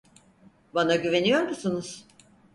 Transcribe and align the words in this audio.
Bana 0.73 0.95
güveniyor 0.95 1.39
musunuz? 1.41 2.07